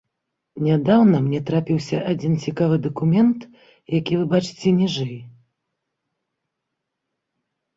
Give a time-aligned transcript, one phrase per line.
[0.67, 3.39] Нядаўна мне трапіўся адзін цікавы дакумент,
[3.97, 5.15] які вы бачыце ніжэй.